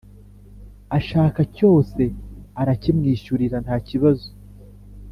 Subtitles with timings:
[0.97, 2.01] ashaka cyose
[2.61, 4.27] arakimwishyurira ntakibazo.